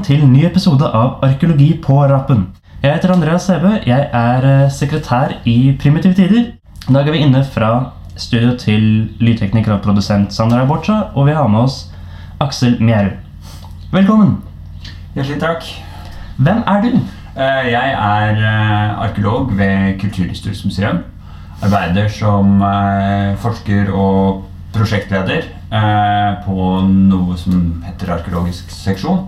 Velkommen 0.00 0.22
til 0.24 0.30
ny 0.32 0.46
episode 0.48 0.86
av 0.96 1.18
Arkeologi 1.26 1.74
på 1.84 1.92
rappen. 2.08 2.46
Jeg 2.80 2.94
heter 2.94 3.10
Andreas 3.12 3.44
Sæbø. 3.44 3.68
Jeg 3.84 4.06
er 4.16 4.44
eh, 4.48 4.70
sekretær 4.72 5.34
i 5.44 5.74
Primitive 5.76 6.14
Tider. 6.16 6.46
I 6.88 6.94
dag 6.94 7.08
er 7.08 7.12
vi 7.12 7.18
inne 7.20 7.42
fra 7.44 7.68
studio 8.16 8.54
til 8.56 8.86
lydtekniker 9.20 9.74
og 9.74 9.82
produsent 9.84 10.32
Sandra 10.32 10.62
Borcha, 10.64 11.10
og 11.12 11.26
vi 11.28 11.34
har 11.36 11.50
med 11.52 11.66
oss 11.66 11.90
Aksel 12.40 12.78
Mjerud. 12.80 13.18
Velkommen. 13.92 14.38
Hjertelig 15.18 15.36
takk. 15.42 15.68
Hvem 16.38 16.62
er 16.64 16.80
du? 16.86 16.96
Eh, 17.36 17.68
Jeg 17.68 17.92
er 17.98 18.40
eh, 18.40 19.02
arkeolog 19.04 19.52
ved 19.58 20.00
Kulturhistorisk 20.00 20.64
museum. 20.70 21.02
Arbeider 21.60 22.08
som 22.08 22.64
forsker 23.42 23.92
og 23.92 24.46
prosjektleder 24.72 25.44
på 26.46 26.70
noe 26.88 27.36
som 27.36 27.82
heter 27.84 28.14
arkeologisk 28.16 28.72
seksjon. 28.72 29.26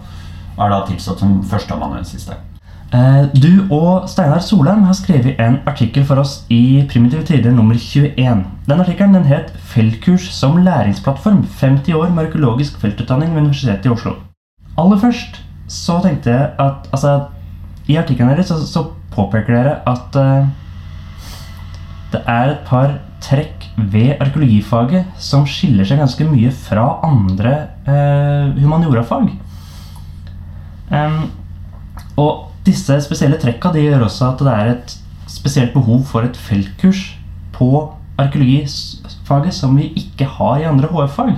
Og 0.57 0.65
er 0.65 0.73
da 0.73 0.81
tilsatt 0.87 1.23
som 1.23 1.39
førsteamanuensis 1.49 2.27
der. 2.29 2.41
Eh, 2.93 3.25
Du 3.43 3.67
og 3.73 4.09
Steinar 4.09 4.43
Solheim 4.45 4.83
har 4.85 4.93
skrevet 4.93 5.39
en 5.41 5.61
artikkel 5.67 6.05
for 6.05 6.21
oss 6.21 6.43
i 6.53 6.85
Primitive 6.91 7.25
Tider 7.25 7.51
nummer 7.51 7.75
21. 7.75 8.45
Den 8.69 8.81
artikkelen 8.81 9.15
den 9.15 9.25
het 9.25 9.53
'Feltkurs 9.57 10.29
som 10.33 10.57
læringsplattform 10.57 11.47
50 11.61 11.95
år 11.95 12.11
med 12.11 12.27
arkeologisk 12.27 12.81
feltutdanning 12.81 13.35
ved 13.35 13.43
Universitetet 13.43 13.87
i 13.87 13.89
Oslo'. 13.89 14.17
Aller 14.79 14.99
først 14.99 15.41
så 15.69 16.01
tenkte 16.03 16.31
jeg 16.31 16.51
at 16.59 16.89
altså, 16.93 17.25
I 17.89 17.97
artikkelen 17.97 18.31
deres 18.31 18.47
så, 18.47 18.67
så 18.67 18.87
påpeker 19.11 19.55
dere 19.55 19.77
at 19.87 20.17
uh, 20.17 20.49
det 22.13 22.21
er 22.27 22.51
et 22.51 22.59
par 22.67 22.99
trekk 23.21 23.71
ved 23.77 24.15
arkeologifaget 24.21 25.05
som 25.17 25.47
skiller 25.47 25.85
seg 25.85 25.99
ganske 25.99 26.25
mye 26.25 26.51
fra 26.51 27.01
andre 27.05 27.55
uh, 27.89 28.61
humaniorafag. 28.61 29.31
Em, 30.93 31.31
og 32.21 32.51
disse 32.67 32.99
spesielle 33.05 33.41
trekka 33.41 33.73
de 33.75 33.87
gjør 33.87 34.07
også 34.07 34.33
at 34.33 34.45
det 34.45 34.53
er 34.53 34.71
et 34.75 34.95
spesielt 35.31 35.73
behov 35.75 36.05
for 36.07 36.27
et 36.27 36.37
feltkurs 36.37 37.07
på 37.57 37.71
arkeologifaget 38.21 39.55
som 39.57 39.77
vi 39.79 39.89
ikke 39.97 40.29
har 40.39 40.61
i 40.61 40.69
andre 40.69 40.91
HF-fag. 40.93 41.35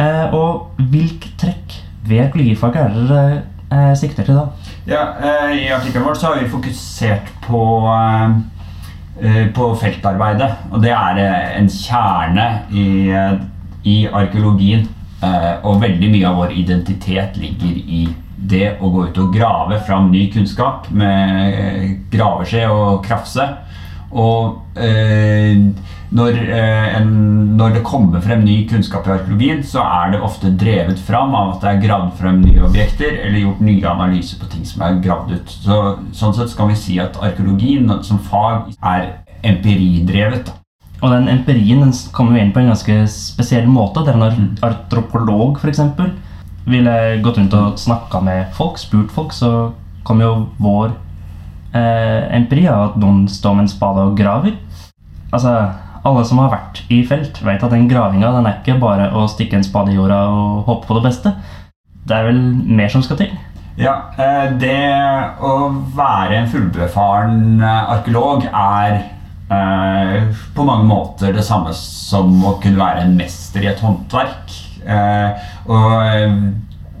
Eh, 0.00 0.34
og 0.34 0.80
hvilke 0.92 1.32
trekk 1.40 1.76
ved 2.06 2.26
arkeologifaget 2.26 2.82
er 2.82 2.96
dere 2.96 3.22
eh, 3.72 3.94
sikter 3.98 4.26
til 4.26 4.38
da? 4.38 4.46
Ja, 4.86 5.04
eh, 5.18 5.54
I 5.64 5.70
artikkelen 5.74 6.06
vår 6.06 6.18
så 6.20 6.30
har 6.30 6.42
vi 6.42 6.50
fokusert 6.52 7.32
på, 7.46 7.62
eh, 7.92 8.36
eh, 9.22 9.46
på 9.56 9.70
feltarbeidet. 9.80 10.50
Og 10.70 10.82
det 10.84 10.92
er 10.94 11.22
eh, 11.24 11.56
en 11.60 11.70
kjerne 11.72 12.46
i, 12.70 12.86
i 13.84 13.96
arkeologien. 14.06 14.86
Og 15.66 15.80
veldig 15.80 16.08
mye 16.12 16.26
av 16.28 16.36
vår 16.38 16.52
identitet 16.60 17.38
ligger 17.40 17.72
i 17.72 18.02
det 18.36 18.76
å 18.80 18.90
gå 18.92 19.08
ut 19.08 19.18
og 19.22 19.34
grave 19.34 19.80
fram 19.86 20.10
ny 20.12 20.26
kunnskap 20.32 20.90
med 20.94 21.54
eh, 21.56 21.86
graveskje 22.12 22.66
og 22.70 23.04
krafse. 23.06 23.46
Og 24.16 24.78
eh, 24.78 25.56
når, 26.16 26.36
eh, 26.54 26.96
en, 27.00 27.08
når 27.58 27.78
det 27.78 27.84
kommer 27.86 28.22
frem 28.22 28.44
ny 28.46 28.60
kunnskap 28.70 29.08
i 29.08 29.14
arkeologien, 29.16 29.64
så 29.66 29.82
er 29.82 30.12
det 30.14 30.22
ofte 30.24 30.52
drevet 30.54 31.00
fram 31.02 31.34
av 31.34 31.56
at 31.56 31.64
det 31.64 31.72
er 31.72 31.82
gravd 31.86 32.12
frem 32.20 32.42
nye 32.44 32.62
objekter 32.68 33.18
eller 33.24 33.42
gjort 33.42 33.64
nye 33.66 33.88
analyser 33.90 34.40
på 34.40 34.50
ting 34.52 34.68
som 34.68 34.84
er 34.86 35.00
gravd 35.04 35.34
ut. 35.34 35.56
Så, 35.64 35.80
sånn 36.16 36.36
sett 36.36 36.54
kan 36.58 36.70
vi 36.70 36.78
si 36.78 37.00
at 37.02 37.18
arkeologien 37.18 37.90
som 38.06 38.22
fag 38.22 38.70
er 38.78 39.10
empiridrevet. 39.46 40.52
Og 41.04 41.10
den 41.12 41.28
empirien 41.28 41.82
den 41.82 41.92
kommer 42.16 42.36
vi 42.36 42.44
inn 42.44 42.54
på 42.54 42.62
en 42.62 42.70
ganske 42.70 43.02
spesiell 43.12 43.66
måte. 43.68 44.04
Det 44.06 44.14
er 44.14 44.22
en 44.22 44.54
antropolog 44.64 45.58
f.eks. 45.60 45.82
ville 46.66 46.94
gått 47.22 47.38
rundt 47.38 47.54
og 47.56 47.80
snakka 47.80 48.20
med 48.26 48.52
folk, 48.56 48.78
spurt 48.78 49.12
folk, 49.14 49.34
så 49.34 49.72
kom 50.06 50.22
jo 50.22 50.32
vår 50.62 50.92
eh, 51.74 52.26
empiri 52.36 52.66
av 52.70 52.90
at 52.90 53.00
noen 53.02 53.26
står 53.30 53.56
med 53.56 53.66
en 53.66 53.74
spade 53.74 54.06
og 54.06 54.16
graver. 54.18 54.56
Altså, 55.32 55.56
Alle 56.06 56.22
som 56.22 56.38
har 56.38 56.52
vært 56.52 56.84
i 56.94 57.00
felt, 57.02 57.40
vet 57.42 57.62
at 57.66 57.72
den 57.74 57.88
gravinga 57.90 58.28
den 58.36 58.46
er 58.46 58.60
ikke 58.60 58.76
bare 58.78 59.08
å 59.10 59.24
stikke 59.26 59.58
en 59.58 59.66
spade 59.66 59.90
i 59.90 59.96
jorda 59.96 60.20
og 60.30 60.68
håpe 60.68 60.86
på 60.86 60.98
det 61.00 61.08
beste. 61.08 61.32
Det 62.06 62.14
er 62.14 62.28
vel 62.28 62.38
mer 62.78 62.92
som 62.92 63.02
skal 63.02 63.18
til. 63.18 63.32
Ja, 63.76 63.96
eh, 64.16 64.52
det 64.56 64.78
å 65.42 65.68
være 65.96 66.38
en 66.38 66.48
fullbefaren 66.48 67.58
eh, 67.58 67.90
arkeolog 67.96 68.46
er 68.46 68.94
eh, 69.50 70.30
på 70.54 70.64
mange 70.64 70.86
måter 70.88 71.34
det 71.36 71.44
samme 71.44 71.74
som 71.76 72.38
å 72.46 72.54
kunne 72.62 72.80
være 72.80 73.02
en 73.04 73.18
mester 73.18 73.66
i 73.66 73.72
et 73.72 73.82
håndverk. 73.82 74.45
Eh, 74.86 75.46
og 75.66 75.92
eh, 76.06 76.38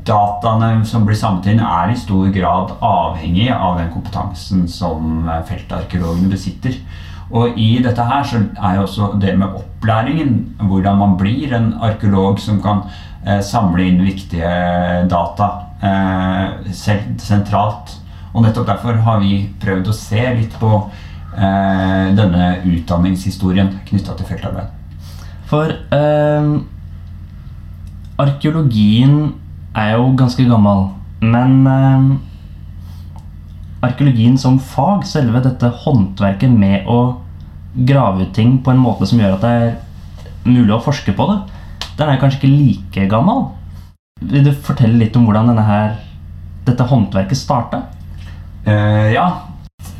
dataene 0.06 0.84
som 0.86 1.06
blir 1.06 1.18
samlet 1.18 1.50
inn, 1.52 1.62
er 1.62 1.92
i 1.92 1.98
stor 1.98 2.28
grad 2.34 2.76
avhengig 2.84 3.50
av 3.54 3.80
den 3.80 3.90
kompetansen 3.94 4.66
som 4.70 5.26
eh, 5.28 5.42
feltarkeologene 5.48 6.30
besitter. 6.32 6.78
Og 7.34 7.58
i 7.58 7.80
dette 7.82 8.04
her 8.06 8.22
så 8.26 8.44
er 8.54 8.76
jo 8.76 8.84
også 8.84 9.10
det 9.22 9.34
med 9.38 9.54
opplæringen, 9.58 10.36
hvordan 10.68 11.00
man 11.00 11.16
blir 11.18 11.54
en 11.56 11.72
arkeolog 11.82 12.38
som 12.42 12.60
kan 12.62 12.84
eh, 13.26 13.40
samle 13.42 13.88
inn 13.88 14.04
viktige 14.06 14.52
data 15.10 15.48
eh, 15.82 16.70
sentralt. 16.70 17.96
Og 18.32 18.44
nettopp 18.44 18.68
derfor 18.68 19.02
har 19.02 19.20
vi 19.24 19.48
prøvd 19.62 19.90
å 19.90 19.96
se 19.96 20.22
litt 20.36 20.54
på 20.60 20.70
eh, 20.76 22.14
denne 22.14 22.52
utdanningshistorien 22.68 23.74
knytta 23.88 24.14
til 24.14 24.30
feltarbeid. 24.30 24.72
For 25.50 25.72
arkeologien 28.22 29.34
er 29.76 29.96
jo 29.96 30.12
ganske 30.18 30.44
gammel. 30.48 30.88
Men 31.20 31.66
eh, 31.70 32.06
arkeologien 33.86 34.38
som 34.40 34.58
fag, 34.60 35.04
selve 35.08 35.42
dette 35.44 35.70
håndverket 35.84 36.52
med 36.52 36.88
å 36.88 37.00
grave 37.86 38.26
ut 38.26 38.32
ting 38.36 38.56
på 38.64 38.72
en 38.72 38.80
måte 38.80 39.08
som 39.08 39.20
gjør 39.20 39.36
at 39.36 39.44
det 39.44 39.54
er 39.56 39.74
mulig 40.46 40.72
å 40.76 40.82
forske 40.82 41.12
på 41.16 41.26
det, 41.28 41.38
den 41.96 42.08
er 42.08 42.20
kanskje 42.20 42.40
ikke 42.42 42.54
like 42.54 43.08
gammel. 43.10 43.50
Vil 44.20 44.46
du 44.46 44.52
fortelle 44.52 44.96
litt 45.00 45.16
om 45.18 45.26
hvordan 45.28 45.58
her, 45.66 45.98
dette 46.64 46.86
håndverket 46.88 47.38
starta? 47.38 47.82
Uh, 48.66 49.12
ja, 49.12 49.26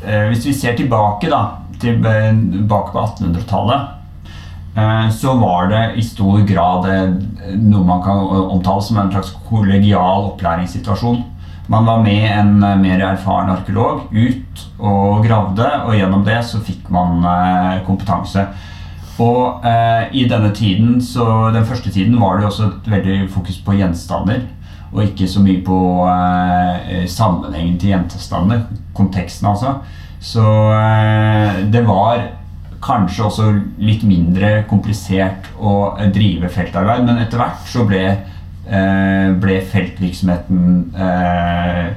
Uh, 0.05 0.27
hvis 0.29 0.45
vi 0.45 0.53
ser 0.53 0.75
tilbake 0.77 1.29
da, 1.31 1.41
tilbake 1.81 2.93
på 2.93 3.01
1800-tallet, 3.01 3.81
eh, 3.81 3.96
så 5.13 5.33
var 5.39 5.71
det 5.71 5.83
i 5.97 6.03
stor 6.05 6.43
grad 6.45 6.85
eh, 6.91 7.55
noe 7.57 7.85
man 7.85 8.03
kan 8.05 8.19
omtale 8.43 8.83
som 8.85 8.99
en 9.01 9.09
slags 9.11 9.33
kollegial 9.49 10.27
opplæringssituasjon. 10.33 11.23
Man 11.67 11.85
var 11.85 12.03
med 12.03 12.25
en 12.29 12.63
eh, 12.63 12.77
mer 12.79 13.01
erfaren 13.09 13.49
arkeolog 13.51 14.13
ut 14.13 14.65
og 14.77 15.25
gravde, 15.25 15.67
og 15.87 15.97
gjennom 15.97 16.23
det 16.27 16.39
så 16.45 16.61
fikk 16.63 16.91
man 16.93 17.25
eh, 17.25 17.81
kompetanse. 17.87 18.45
Og 19.17 19.65
eh, 19.65 20.13
i 20.13 20.27
denne 20.29 20.53
tiden, 20.55 21.01
så 21.01 21.49
den 21.53 21.65
første 21.65 21.91
tiden 21.91 22.19
var 22.21 22.37
det 22.37 22.45
også 22.47 22.69
et 22.69 22.91
veldig 22.91 23.19
fokus 23.33 23.57
på 23.65 23.75
gjenstander. 23.79 24.45
Og 24.93 25.03
ikke 25.03 25.27
så 25.27 25.41
mye 25.43 25.63
på 25.65 25.79
eh, 26.07 27.07
sammenhengen 27.09 27.79
til 27.81 27.95
gjenstander. 27.95 28.67
Konteksten, 28.95 29.49
altså. 29.49 29.79
Så 30.21 30.45
eh, 30.77 31.65
det 31.73 31.83
var 31.87 32.21
kanskje 32.87 33.27
også 33.27 33.51
litt 33.83 34.03
mindre 34.07 34.63
komplisert 34.69 35.49
å 35.59 35.93
drive 36.13 36.49
feltarbeid. 36.53 37.05
Men 37.07 37.21
etter 37.21 37.41
hvert 37.41 37.67
så 37.67 37.85
ble, 37.87 38.03
eh, 38.67 39.29
ble 39.41 39.59
feltvirksomheten 39.73 40.93
eh, 40.95 41.87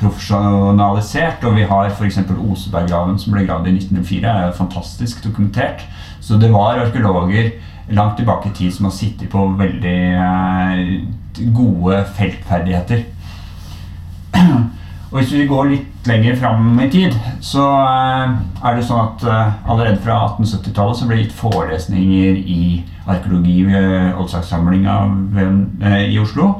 profesjonalisert. 0.00 1.44
Og 1.48 1.58
vi 1.58 1.66
har 1.68 1.90
f.eks. 1.90 2.20
Oseberggraven 2.36 3.18
som 3.18 3.34
ble 3.34 3.46
gravd 3.48 3.70
i 3.72 3.76
1904, 3.80 4.36
er 4.46 4.58
fantastisk 4.58 5.24
dokumentert. 5.26 5.84
Så 6.20 6.38
det 6.42 6.52
var 6.54 6.80
arkeologer 6.82 7.52
langt 7.94 8.16
tilbake 8.18 8.50
i 8.50 8.56
tid 8.56 8.74
som 8.74 8.88
har 8.88 8.94
sittet 8.96 9.30
på 9.30 9.44
veldig 9.58 9.98
eh, 10.22 11.50
gode 11.54 12.00
feltferdigheter. 12.16 13.04
Og 15.10 15.20
hvis 15.20 15.36
vi 15.36 15.46
går 15.50 15.70
litt 15.70 15.95
lenger 16.06 16.36
fram 16.36 16.80
i 16.80 16.90
tid, 16.90 17.14
så 17.40 17.64
eh, 17.82 18.34
er 18.64 18.76
det 18.76 18.84
sånn 18.86 19.02
at 19.02 19.24
eh, 19.26 19.70
allerede 19.70 20.02
fra 20.04 20.18
1870-tallet 20.36 20.98
så 20.98 21.08
ble 21.08 21.18
det 21.18 21.26
gitt 21.26 21.38
forelesninger 21.38 22.38
i 22.42 22.60
arkeologi 23.06 23.58
ved 23.68 24.18
Oldsakssamlinga 24.18 24.96
eh, 25.42 26.04
i 26.12 26.20
Oslo. 26.22 26.52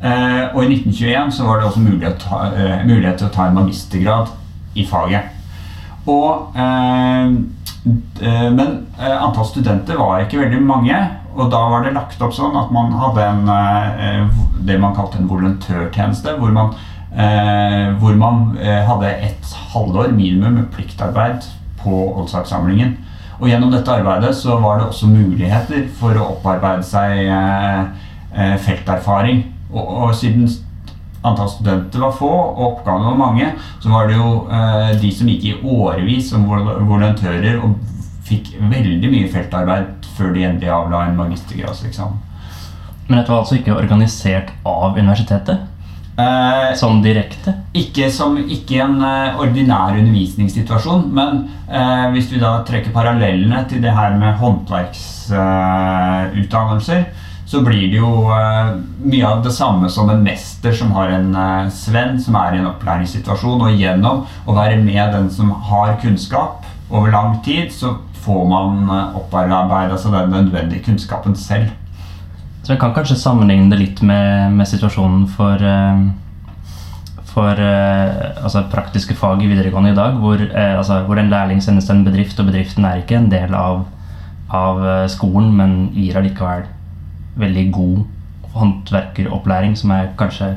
Og 0.00 0.62
i 0.64 0.70
1921 0.72 1.34
så 1.36 1.44
var 1.44 1.58
det 1.60 1.66
også 1.68 1.82
mulighet, 1.84 2.22
mulighet 2.88 3.18
til 3.20 3.26
å 3.26 3.32
ta 3.34 3.50
en 3.50 3.58
magistergrad 3.58 4.30
i 4.80 4.86
faget. 4.88 5.26
Og, 6.08 6.56
men 6.56 8.70
antall 8.96 9.44
studenter 9.44 10.00
var 10.00 10.24
ikke 10.24 10.40
veldig 10.40 10.62
mange, 10.64 10.96
og 11.36 11.52
da 11.52 11.60
var 11.68 11.84
det 11.84 11.92
lagt 11.98 12.24
opp 12.24 12.32
sånn 12.32 12.56
at 12.56 12.72
man 12.72 12.96
hadde 12.96 13.26
en, 13.26 14.32
det 14.64 14.80
man 14.80 14.96
kalte 14.96 15.20
en 15.20 15.28
volontørtjeneste, 15.28 16.32
hvor 16.40 16.56
man, 16.56 16.72
eh, 17.12 17.90
hvor 18.00 18.16
man 18.18 18.56
eh, 18.60 18.82
hadde 18.86 19.12
et 19.28 19.54
halvår 19.72 20.12
minimum 20.16 20.58
med 20.60 20.70
pliktarbeid 20.74 21.46
på 21.80 22.00
Oldsakssamlingen. 22.20 22.96
Og 23.40 23.48
gjennom 23.48 23.72
dette 23.72 23.92
arbeidet 23.92 24.34
så 24.36 24.58
var 24.60 24.78
det 24.78 24.88
også 24.90 25.08
muligheter 25.08 25.86
for 25.96 26.16
å 26.16 26.32
opparbeide 26.34 26.84
seg 26.84 27.22
eh, 27.24 27.84
eh, 28.36 28.56
felterfaring. 28.60 29.46
Og, 29.72 29.94
og 30.04 30.14
siden 30.18 30.48
antall 31.24 31.48
studenter 31.52 32.02
var 32.04 32.16
få 32.16 32.28
og 32.30 32.60
oppgavene 32.66 33.12
var 33.12 33.20
mange, 33.20 33.48
så 33.80 33.92
var 33.92 34.08
det 34.08 34.18
jo 34.18 34.28
eh, 34.52 34.92
de 35.00 35.12
som 35.14 35.30
gikk 35.30 35.46
i 35.48 35.56
årevis 35.60 36.30
som 36.32 36.44
volontører 36.48 37.60
og 37.64 37.78
fikk 38.28 38.54
veldig 38.60 39.10
mye 39.10 39.30
feltarbeid 39.32 40.10
før 40.16 40.34
de 40.36 40.44
endelig 40.46 40.72
avla 40.74 41.06
en 41.08 41.18
magistergradseksamen. 41.18 42.20
Men 43.08 43.18
dette 43.18 43.32
var 43.32 43.42
altså 43.42 43.56
ikke 43.58 43.74
organisert 43.74 44.52
av 44.68 44.98
universitetet? 44.98 45.69
Eh, 46.20 46.70
Sånn 46.78 47.00
direkte? 47.04 47.52
Ikke 47.76 48.10
som 48.14 48.36
ikke 48.40 48.78
en 48.84 49.02
eh, 49.04 49.40
ordinær 49.40 49.96
undervisningssituasjon, 49.98 51.02
men 51.14 51.48
eh, 51.66 52.10
hvis 52.14 52.30
vi 52.32 52.38
da 52.42 52.50
trekker 52.66 52.92
parallellene 52.94 53.58
til 53.70 53.80
det 53.84 53.92
her 53.96 54.10
med 54.20 54.36
håndverksutdannelser, 54.40 57.02
så 57.50 57.58
blir 57.66 57.86
det 57.90 57.98
jo 57.98 58.10
mye 58.30 59.26
av 59.26 59.42
det 59.42 59.50
samme 59.50 59.90
som 59.90 60.06
en 60.12 60.22
mester 60.22 60.70
som 60.76 60.92
har 60.94 61.10
en 61.16 61.34
svenn 61.74 62.20
som 62.22 62.36
er 62.38 62.54
i 62.54 62.60
en 62.60 62.70
opplæringssituasjon, 62.70 63.64
og 63.66 63.74
gjennom 63.74 64.22
å 64.46 64.54
være 64.54 64.78
med 64.78 65.10
den 65.16 65.26
som 65.34 65.50
har 65.66 65.98
kunnskap 65.98 66.62
over 66.94 67.10
lang 67.10 67.42
tid, 67.42 67.74
så 67.74 67.98
får 68.22 68.46
man 68.52 68.86
opparbeida 69.18 69.98
seg 69.98 70.14
den 70.14 70.30
nødvendige 70.36 70.86
kunnskapen 70.86 71.34
selv. 71.34 71.74
Så 72.70 72.76
jeg 72.76 72.84
kan 72.84 72.92
kanskje 72.94 73.16
sammenligne 73.18 73.66
det 73.66 73.80
litt 73.80 74.00
med, 74.06 74.52
med 74.54 74.68
situasjonen 74.70 75.24
for, 75.34 75.58
eh, 75.58 77.24
for 77.26 77.58
eh, 77.58 78.44
altså 78.44 78.60
praktiske 78.70 79.16
fag 79.18 79.42
i 79.42 79.48
videregående 79.50 79.90
i 79.90 79.96
dag, 79.96 80.20
hvor, 80.22 80.38
eh, 80.38 80.76
altså, 80.78 81.00
hvor 81.08 81.18
en 81.18 81.32
lærling 81.32 81.58
sendes 81.64 81.88
til 81.88 81.96
en 81.96 82.04
bedrift, 82.06 82.38
og 82.38 82.46
bedriften 82.46 82.86
er 82.86 83.00
ikke 83.00 83.16
en 83.18 83.26
del 83.32 83.56
av, 83.58 83.82
av 84.54 84.86
skolen, 85.10 85.50
men 85.58 85.74
gir 85.96 86.20
allikevel 86.20 86.62
veldig 87.42 87.66
god 87.74 88.54
håndverkeropplæring, 88.54 89.74
som 89.74 89.90
er 89.90 90.14
kanskje 90.22 90.52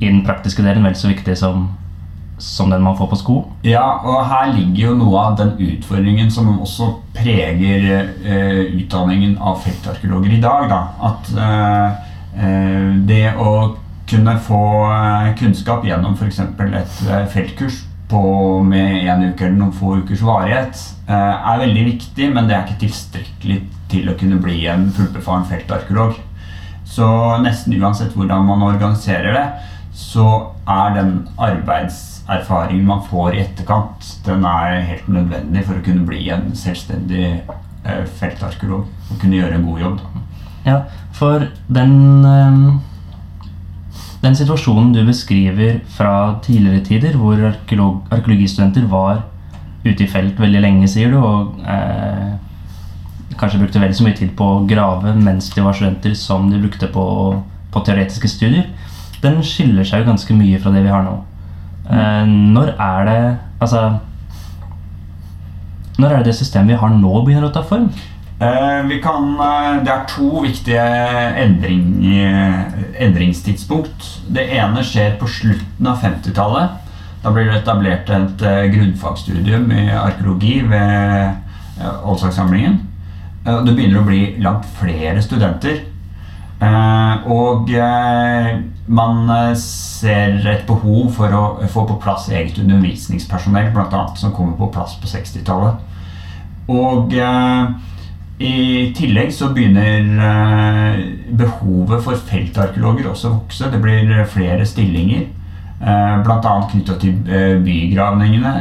i 0.00 0.10
den 0.10 0.24
praktiske 0.26 0.66
delen 0.66 0.82
vel 0.82 0.98
så 0.98 1.12
viktig 1.12 1.38
som, 1.38 1.68
som 2.38 2.70
den 2.70 2.82
man 2.82 2.96
får 2.98 3.06
på 3.12 3.16
sko. 3.16 3.36
Ja, 3.66 3.84
og 4.02 4.24
her 4.26 4.50
ligger 4.56 4.90
jo 4.90 4.96
noe 4.98 5.20
av 5.20 5.36
den 5.38 5.54
utfordringen 5.62 6.30
som 6.34 6.50
også 6.58 6.90
preger 7.14 7.86
eh, 8.24 8.74
utdanningen 8.80 9.36
av 9.38 9.60
feltarkeologer 9.64 10.34
i 10.34 10.42
dag. 10.42 10.66
Da. 10.72 10.80
At 11.10 11.30
eh, 11.38 12.04
eh, 12.42 12.92
det 13.06 13.24
å 13.38 13.54
kunne 14.10 14.36
få 14.42 14.62
eh, 14.90 15.32
kunnskap 15.38 15.86
gjennom 15.86 16.16
f.eks. 16.18 16.42
et 16.42 16.96
eh, 17.08 17.26
feltkurs 17.32 17.84
på, 18.10 18.22
med 18.66 19.06
en 19.08 19.28
uke 19.30 19.46
eller 19.46 19.58
noen 19.58 19.74
få 19.74 19.98
ukers 20.02 20.24
varighet, 20.26 20.82
eh, 21.06 21.50
er 21.52 21.62
veldig 21.62 21.86
viktig, 21.92 22.30
men 22.34 22.50
det 22.50 22.56
er 22.56 22.66
ikke 22.66 22.82
tilstrekkelig 22.84 23.60
til 23.94 24.10
å 24.10 24.16
kunne 24.18 24.40
bli 24.42 24.64
en 24.70 24.90
fullbefaren 24.94 25.46
feltarkeolog. 25.48 26.18
Så 26.84 27.06
nesten 27.42 27.78
uansett 27.80 28.12
hvordan 28.18 28.44
man 28.46 28.66
organiserer 28.66 29.32
det, 29.34 29.46
så 29.94 30.26
er 30.68 30.98
den 30.98 31.14
arbeidserfaringen 32.26 32.86
man 32.86 33.02
får 33.04 33.34
i 33.34 33.42
etterkant, 33.42 34.06
den 34.24 34.44
er 34.48 34.80
helt 34.88 35.08
nødvendig 35.08 35.64
for 35.66 35.76
å 35.76 35.84
kunne 35.84 36.06
bli 36.08 36.22
en 36.32 36.54
selvstendig 36.56 37.26
eh, 37.84 38.04
feltarkeolog 38.18 38.86
og 39.10 39.20
kunne 39.20 39.36
gjøre 39.36 39.58
en 39.58 39.66
god 39.68 39.80
jobb. 39.80 40.00
Ja, 40.64 40.80
for 41.12 41.48
den 41.68 42.24
eh, 42.24 42.80
Den 44.24 44.32
situasjonen 44.32 44.94
du 44.94 45.02
beskriver 45.04 45.82
fra 45.92 46.38
tidligere 46.40 46.80
tider, 46.80 47.16
hvor 47.20 47.36
arkeolog, 47.44 48.06
arkeologistudenter 48.08 48.86
var 48.88 49.18
ute 49.84 50.00
i 50.00 50.08
felt 50.08 50.40
veldig 50.40 50.62
lenge, 50.64 50.88
sier 50.88 51.12
du, 51.12 51.18
og 51.20 51.58
eh, 51.68 52.32
kanskje 53.36 53.60
brukte 53.60 53.82
vel 53.82 53.92
så 53.92 54.06
mye 54.06 54.16
tid 54.16 54.32
på 54.38 54.46
å 54.48 54.64
grave 54.64 55.12
mens 55.18 55.50
de 55.52 55.60
var 55.60 55.76
studenter 55.76 56.16
som 56.16 56.48
de 56.48 56.62
brukte 56.62 56.88
på, 56.88 57.04
på 57.68 57.84
teoretiske 57.84 58.32
studier, 58.32 58.72
den 59.20 59.42
skiller 59.44 59.84
seg 59.84 60.00
jo 60.00 60.08
ganske 60.14 60.40
mye 60.40 60.62
fra 60.62 60.72
det 60.72 60.86
vi 60.86 60.94
har 60.94 61.04
nå. 61.04 61.18
Eh, 61.90 62.24
når 62.26 62.74
er 62.80 63.04
det 63.04 63.36
Altså 63.60 63.98
Når 65.98 66.08
er 66.08 66.16
det 66.18 66.26
det 66.26 66.34
systemet 66.38 66.74
vi 66.74 66.80
har 66.80 66.90
nå, 66.90 67.12
begynner 67.24 67.48
å 67.48 67.52
ta 67.54 67.62
form? 67.62 67.90
Eh, 68.42 68.80
vi 68.88 68.98
kan, 69.00 69.28
eh, 69.38 69.84
det 69.84 69.92
er 69.92 70.06
to 70.10 70.40
viktige 70.42 70.82
endring, 71.38 72.02
endringstidspunkt. 72.98 74.08
Det 74.26 74.48
ene 74.58 74.82
skjer 74.82 75.14
på 75.20 75.28
slutten 75.30 75.86
av 75.86 76.02
50-tallet. 76.02 76.80
Da 77.22 77.30
blir 77.30 77.46
det 77.46 77.62
etablert 77.62 78.10
et 78.10 78.42
grunnfagsstudium 78.74 79.70
i 79.72 79.86
arkeologi 79.94 80.58
ved 80.68 81.36
Oldsakssamlingen. 82.04 82.80
Eh, 83.46 83.64
Det 83.64 83.74
begynner 83.76 84.00
å 84.00 84.06
bli 84.06 84.36
langt 84.42 84.64
flere 84.78 85.22
studenter. 85.22 85.82
Eh, 86.64 87.26
og 87.32 87.70
eh, 87.74 88.50
man 88.86 89.30
eh, 89.32 89.56
ser 89.60 90.38
et 90.52 90.66
behov 90.68 91.10
for 91.16 91.34
å 91.34 91.44
få 91.70 91.86
på 91.88 91.98
plass 92.02 92.28
eget 92.32 92.60
undervisningspersonell, 92.62 93.72
annet, 93.74 94.20
som 94.20 94.34
kommer 94.36 94.56
på 94.58 94.70
plass 94.74 94.96
på 95.00 95.10
60-tallet. 95.10 95.90
Og 96.72 97.12
i 98.44 98.90
tillegg 98.96 99.32
så 99.34 99.50
begynner 99.54 100.06
eh, 100.28 101.00
behovet 101.36 102.04
for 102.06 102.26
feltarkeologer 102.30 103.10
også 103.12 103.30
å 103.30 103.38
vokse. 103.38 103.70
Det 103.72 103.82
blir 103.82 104.14
flere 104.30 104.66
stillinger. 104.68 105.26
Bl.a. 105.84 106.52
knytta 106.70 106.94
til 107.02 107.16
bygravningene 107.60 108.52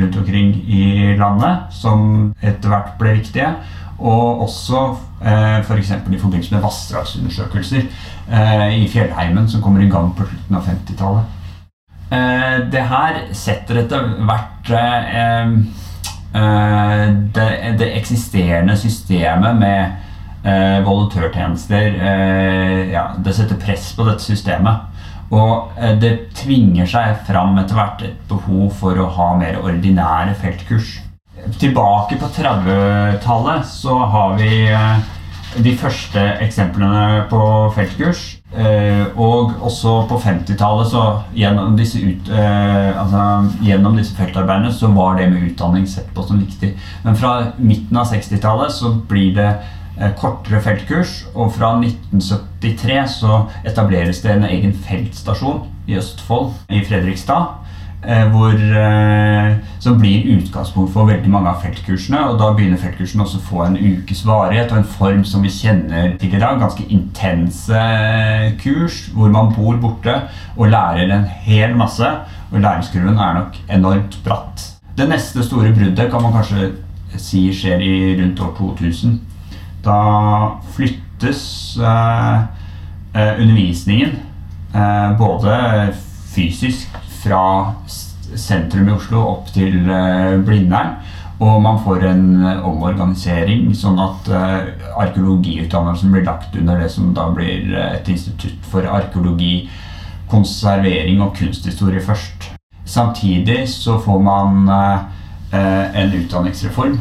rundt 0.00 0.16
omkring 0.18 0.48
i 0.66 1.12
landet, 1.20 1.68
som 1.70 2.32
etter 2.40 2.72
hvert 2.72 2.96
ble 2.98 3.12
viktige. 3.20 3.52
Og 3.98 4.42
også 4.44 4.82
eh, 5.24 5.58
f.eks. 5.64 5.90
i 5.90 6.18
forbindelse 6.18 6.54
med 6.54 6.62
vassdragsundersøkelser 6.62 7.82
eh, 8.30 8.68
i 8.78 8.86
fjellheimen, 8.88 9.48
som 9.50 9.62
kommer 9.62 9.82
i 9.82 9.90
gang 9.90 10.12
på 10.14 10.26
slutten 10.28 10.58
av 10.58 10.68
50-tallet. 10.68 11.34
Eh, 12.14 12.58
det 12.72 12.84
her 12.88 13.18
setter 13.36 13.82
etter 13.82 14.06
hvert 14.24 14.70
eh, 14.70 15.50
eh, 16.38 17.02
det, 17.34 17.48
det 17.80 17.90
eksisterende 17.98 18.78
systemet 18.78 19.58
med 19.58 20.46
eh, 20.46 20.78
volontørtjenester 20.86 21.98
eh, 21.98 22.94
ja, 22.94 23.10
Det 23.18 23.34
setter 23.34 23.60
press 23.60 23.90
på 23.96 24.06
dette 24.06 24.24
systemet. 24.24 24.86
Og 25.28 25.74
det 26.00 26.30
tvinger 26.38 26.86
seg 26.88 27.18
fram 27.26 27.58
etter 27.60 27.76
hvert 27.76 28.06
et 28.06 28.20
behov 28.30 28.70
for 28.78 28.96
å 28.96 29.10
ha 29.18 29.26
mer 29.36 29.58
ordinære 29.60 30.32
feltkurs. 30.40 30.94
Tilbake 31.58 32.18
på 32.20 32.26
30-tallet 32.34 33.66
så 33.66 33.98
har 34.12 34.34
vi 34.38 34.50
eh, 34.70 34.98
de 35.64 35.72
første 35.78 36.22
eksemplene 36.44 37.24
på 37.30 37.40
feltkurs. 37.76 38.24
Eh, 38.52 39.04
og 39.16 39.54
også 39.64 39.94
på 40.10 40.18
50-tallet, 40.24 40.90
så 40.92 41.04
gjennom 41.36 41.76
disse, 41.78 42.00
ut, 42.00 42.30
eh, 42.32 42.90
altså, 42.92 43.22
gjennom 43.64 43.96
disse 43.98 44.16
feltarbeidene, 44.18 44.72
så 44.74 44.90
var 44.92 45.18
det 45.18 45.30
med 45.32 45.50
utdanning 45.50 45.88
sett 45.88 46.10
på 46.14 46.26
som 46.26 46.40
viktig. 46.42 46.74
Men 47.04 47.16
fra 47.16 47.34
midten 47.56 47.96
av 47.96 48.10
60-tallet 48.12 48.74
så 48.74 48.94
blir 49.08 49.34
det 49.38 49.50
kortere 50.20 50.60
feltkurs, 50.62 51.24
og 51.34 51.50
fra 51.56 51.72
1973 51.80 53.00
så 53.10 53.40
etableres 53.66 54.20
det 54.22 54.30
en 54.30 54.46
egen 54.46 54.76
feltstasjon 54.86 55.64
i 55.90 55.96
Østfold, 55.98 56.52
i 56.70 56.84
Fredrikstad. 56.86 57.56
Eh, 58.02 58.28
hvor, 58.30 58.52
eh, 58.54 59.56
som 59.78 59.98
blir 59.98 60.36
utgangspunkt 60.36 60.92
for 60.92 61.08
veldig 61.08 61.30
mange 61.30 61.50
av 61.50 61.62
feltkursene. 61.64 62.20
Og 62.30 62.36
da 62.38 62.52
begynner 62.54 62.78
feltkursene 62.78 63.24
også 63.24 63.40
å 63.40 63.46
få 63.48 63.64
en 63.64 63.78
ukes 63.78 64.22
varighet 64.26 64.70
og 64.70 64.78
en 64.78 64.92
form 64.92 65.24
som 65.26 65.42
vi 65.42 65.50
kjenner 65.50 66.12
til 66.20 66.36
i 66.36 66.38
dag. 66.38 66.60
Ganske 66.60 66.86
intense 66.94 67.74
eh, 67.74 68.52
kurs 68.62 69.08
hvor 69.16 69.32
man 69.34 69.50
bor 69.56 69.80
borte 69.82 70.14
og 70.56 70.70
lærer 70.70 71.10
en 71.10 71.26
hel 71.42 71.74
masse. 71.74 72.12
Og 72.52 72.60
læringskurven 72.62 73.18
er 73.18 73.34
nok 73.40 73.58
enormt 73.68 74.20
bratt. 74.24 74.62
Det 74.96 75.08
neste 75.10 75.42
store 75.42 75.74
bruddet 75.74 76.10
kan 76.10 76.22
man 76.22 76.38
kanskje 76.38 76.70
si 77.18 77.48
skjer 77.54 77.82
i 77.82 78.14
rundt 78.22 78.40
år 78.40 78.54
2000. 78.60 79.18
Da 79.82 79.98
flyttes 80.70 81.42
eh, 81.82 82.38
undervisningen 83.42 84.20
eh, 84.70 85.18
både 85.18 85.58
fysisk 86.30 86.94
fra 87.22 87.42
sentrum 88.36 88.88
i 88.88 88.94
Oslo 88.96 89.22
opp 89.32 89.52
til 89.54 89.88
eh, 89.88 90.36
Blindern. 90.44 90.98
Og 91.38 91.60
man 91.62 91.78
får 91.84 92.06
en 92.08 92.24
eh, 92.42 92.64
omorganisering, 92.66 93.68
sånn 93.78 94.00
at 94.02 94.30
eh, 94.34 94.86
arkeologiutdannelsen 95.04 96.14
blir 96.14 96.26
lagt 96.26 96.56
under 96.58 96.82
det 96.82 96.90
som 96.92 97.12
da 97.16 97.28
blir 97.34 97.74
et 97.78 98.08
institutt 98.10 98.66
for 98.72 98.88
arkeologi, 98.88 99.68
konservering 100.28 101.22
og 101.24 101.36
kunsthistorie 101.38 102.02
først. 102.04 102.50
Samtidig 102.88 103.62
så 103.68 103.98
får 104.00 104.20
man 104.24 104.68
en 104.68 106.12
utdanningsreform 106.16 106.94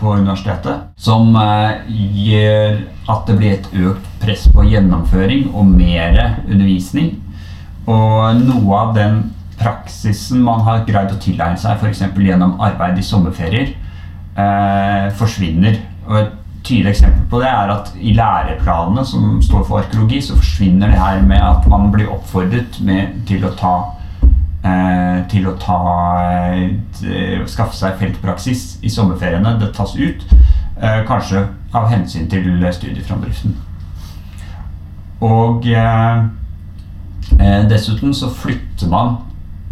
på 0.00 0.12
universitetet 0.16 1.00
som 1.00 1.36
gjør 1.36 2.78
at 3.12 3.28
det 3.28 3.36
blir 3.36 3.54
et 3.56 3.68
økt 3.84 4.08
press 4.20 4.46
på 4.52 4.64
gjennomføring 4.68 5.50
og 5.52 5.68
mer 5.72 6.18
undervisning. 6.46 7.14
Og 7.88 8.40
noe 8.44 8.78
av 8.78 8.94
den 8.96 9.20
praksisen 9.58 10.42
man 10.44 10.62
har 10.66 10.84
greid 10.86 11.12
å 11.14 11.20
tilegne 11.22 11.58
seg 11.58 11.80
f.eks. 11.80 12.04
gjennom 12.14 12.58
arbeid 12.62 12.98
i 13.00 13.06
sommerferier, 13.06 13.72
eh, 14.38 15.08
forsvinner. 15.18 15.80
Og 16.06 16.18
et 16.20 16.36
tydelig 16.68 16.94
eksempel 16.94 17.24
på 17.30 17.40
det 17.42 17.48
er 17.50 17.72
at 17.72 17.92
i 17.96 18.14
læreplanene 18.16 19.04
som 19.06 19.38
står 19.42 19.64
for 19.66 19.82
arkeologi, 19.82 20.20
så 20.22 20.36
forsvinner 20.36 20.92
det 20.92 21.00
her 21.00 21.22
med 21.26 21.42
at 21.42 21.68
man 21.70 21.88
blir 21.94 22.10
oppfordret 22.12 22.80
med, 22.84 23.22
til 23.28 23.46
å 23.48 23.54
ta 23.58 23.74
eh, 24.66 25.22
til 25.32 25.48
å 25.48 25.54
ta 25.60 25.78
eh, 26.58 27.46
skaffe 27.48 27.76
seg 27.78 27.98
feltpraksis 28.00 28.66
i 28.82 28.92
sommerferiene. 28.92 29.56
Det 29.60 29.72
tas 29.76 29.96
ut, 29.96 30.26
eh, 30.76 31.00
kanskje 31.08 31.46
av 31.72 31.88
hensyn 31.92 32.28
til 32.30 32.50
studieframdriften. 32.72 33.56
Og 35.24 35.64
dessuten 37.70 38.14
så 38.14 38.30
flytter 38.34 38.90
man 38.90 39.16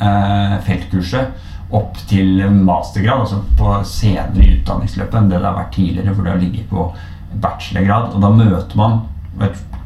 eh, 0.00 0.56
feltkurset 0.66 1.44
opp 1.74 1.98
til 2.06 2.44
mastergrad, 2.62 3.24
altså 3.24 3.40
på 3.58 3.72
senere 3.88 4.44
i 4.44 4.52
utdanningsløpet 4.60 5.18
enn 5.18 5.30
det 5.30 5.40
det 5.40 5.48
har 5.48 5.56
vært 5.56 5.72
tidligere, 5.74 6.14
for 6.14 6.22
det 6.22 6.34
har 6.34 6.42
ligget 6.42 6.68
på 6.70 6.84
bachelorgrad. 7.42 8.14
Og 8.14 8.22
da 8.22 8.30
møter 8.30 8.78
man 8.78 9.00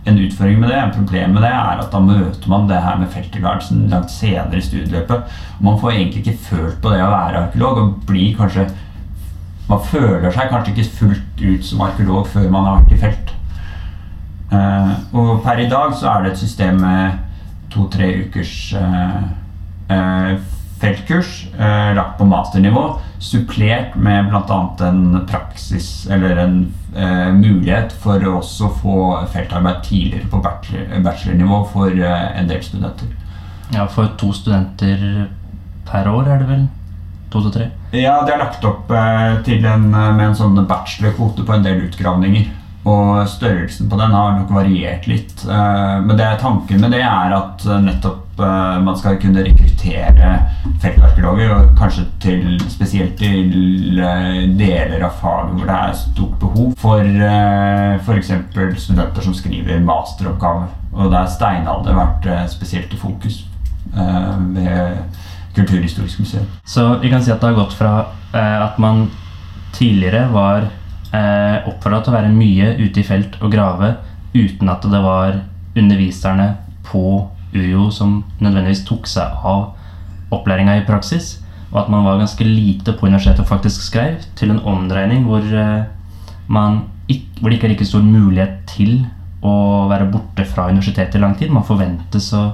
en 0.08 0.18
utfordring 0.18 0.60
med 0.60 0.70
det, 0.70 0.76
en 0.80 0.94
problem 0.94 1.34
med 1.36 1.44
det, 1.44 1.52
er 1.52 1.80
at 1.80 1.90
da 1.92 2.02
møter 2.04 2.52
man 2.52 2.68
det 2.68 2.82
her 2.84 3.00
med 3.00 3.10
felttilværelsen 3.14 3.88
langt 3.92 4.12
senere 4.12 4.60
i 4.60 4.64
studieløpet. 4.64 5.40
Man 5.60 5.80
får 5.80 5.96
egentlig 5.96 6.22
ikke 6.24 6.46
følt 6.50 6.78
på 6.82 6.92
det 6.92 7.02
å 7.04 7.10
være 7.12 7.44
arkeolog, 7.46 7.82
og 7.82 8.06
blir 8.08 8.36
kanskje 8.38 8.70
Man 9.70 9.84
føler 9.86 10.32
seg 10.34 10.48
kanskje 10.50 10.72
ikke 10.72 10.92
fullt 10.98 11.42
ut 11.44 11.62
som 11.62 11.82
arkeolog 11.84 12.24
før 12.26 12.48
man 12.50 12.64
har 12.66 12.80
vært 12.80 12.94
i 12.96 12.96
felt. 12.98 13.28
Uh, 14.50 14.96
og 15.14 15.28
per 15.44 15.60
i 15.62 15.68
dag 15.70 15.92
så 15.94 16.08
er 16.10 16.24
det 16.24 16.32
et 16.32 16.40
system 16.40 16.80
med 16.82 17.20
to-tre 17.70 18.08
ukers 18.24 18.54
uh, 18.78 19.20
uh, 19.90 20.40
feltkurs 20.80 21.46
eh, 21.58 21.94
lagt 21.94 22.18
på 22.18 22.24
masternivå, 22.24 22.98
supplert 23.18 23.94
med 23.94 24.28
bl.a. 24.28 24.60
en 24.86 25.26
praksis 25.28 26.06
eller 26.10 26.36
en 26.36 26.56
eh, 26.96 27.28
mulighet 27.36 27.92
for 28.02 28.24
å 28.24 28.38
også 28.38 28.70
få 28.80 28.96
feltarbeid 29.32 29.82
tidligere 29.84 30.30
på 30.32 30.40
bachelor, 30.44 31.02
bachelornivå 31.04 31.62
for 31.72 31.92
eh, 31.92 32.28
en 32.40 32.48
del 32.48 32.62
studenter. 32.64 33.12
Ja, 33.74 33.86
for 33.86 34.14
to 34.18 34.32
studenter 34.34 35.28
per 35.90 36.08
år 36.10 36.30
er 36.30 36.40
det 36.42 36.48
vel? 36.48 36.68
To 37.30 37.44
til 37.44 37.52
tre? 37.54 37.68
Ja, 37.94 38.16
det 38.26 38.34
er 38.34 38.40
lagt 38.42 38.64
opp 38.66 38.90
eh, 38.90 39.36
til 39.46 39.66
en, 39.68 39.90
eh, 39.92 40.10
med 40.16 40.30
en 40.30 40.38
sånn 40.38 40.64
bachelorkvote 40.64 41.44
på 41.44 41.58
en 41.58 41.66
del 41.66 41.84
utgravninger. 41.90 42.48
Og 42.90 43.28
størrelsen 43.28 43.90
på 43.90 43.98
den 44.00 44.14
har 44.16 44.36
nok 44.38 44.50
variert 44.54 45.06
litt. 45.10 45.44
Eh, 45.46 45.96
men 46.06 46.16
det, 46.18 46.30
tanken 46.42 46.82
med 46.82 46.94
det 46.94 47.02
er 47.04 47.36
at 47.36 47.66
nettopp 47.84 48.26
man 48.40 48.96
skal 48.96 49.18
kunne 49.20 49.42
rekruttere 49.44 50.28
feltarkeologer, 50.80 51.50
og 51.52 51.74
kanskje 51.76 52.06
til, 52.24 52.54
spesielt 52.72 53.18
til 53.20 53.98
deler 54.56 55.04
av 55.04 55.18
faget 55.20 55.58
hvor 55.58 55.68
det 55.68 55.74
er 55.76 55.98
stort 55.98 56.38
behov 56.40 56.70
for 56.80 57.04
f.eks. 58.06 58.32
studenter 58.80 59.26
som 59.26 59.36
skriver 59.36 59.84
masteroppgave. 59.84 60.70
Og 60.94 61.12
der 61.12 61.28
steinalder 61.28 62.00
vært 62.00 62.30
spesielt 62.54 62.96
i 62.96 63.02
fokus 63.02 63.42
ved 63.92 64.96
Kulturhistorisk 65.58 66.24
museum. 66.24 66.48
Så 66.64 66.94
vi 67.02 67.12
kan 67.12 67.20
si 67.20 67.34
at 67.34 67.44
det 67.44 67.52
har 67.52 67.60
gått 67.60 67.76
fra 67.76 67.92
at 68.32 68.80
man 68.80 69.10
tidligere 69.76 70.30
var 70.32 70.70
eh, 71.16 71.68
oppfordra 71.68 72.00
til 72.02 72.12
å 72.12 72.16
være 72.16 72.32
mye 72.34 72.74
ute 72.80 73.02
i 73.02 73.06
felt 73.06 73.38
og 73.40 73.52
grave 73.52 73.94
uten 74.34 74.70
at 74.70 74.86
det 74.86 75.02
var 75.02 75.40
underviserne 75.78 76.52
på 76.86 77.04
UiO 77.54 77.88
som 77.94 78.20
nødvendigvis 78.38 78.84
tok 78.86 79.08
seg 79.10 79.42
av 79.46 79.72
opplæringa 80.34 80.76
i 80.78 80.86
praksis, 80.86 81.40
og 81.70 81.82
at 81.82 81.90
man 81.90 82.04
var 82.06 82.20
ganske 82.20 82.46
lite 82.46 82.94
på 82.94 83.08
universitetet 83.08 83.42
og 83.42 83.50
faktisk 83.50 83.82
skrev, 83.82 84.20
til 84.38 84.52
en 84.54 84.62
omdreining 84.66 85.26
hvor, 85.26 85.42
eh, 85.42 85.88
ikke, 87.10 87.40
hvor 87.40 87.50
det 87.50 87.58
ikke 87.58 87.68
er 87.70 87.74
like 87.74 87.88
stor 87.88 88.06
mulighet 88.06 88.62
til 88.70 89.04
å 89.42 89.88
være 89.90 90.10
borte 90.12 90.44
fra 90.44 90.68
universitetet 90.68 91.16
i 91.16 91.22
lang 91.22 91.34
tid. 91.38 91.50
Man 91.50 91.66
forventes 91.66 92.28
å, 92.36 92.44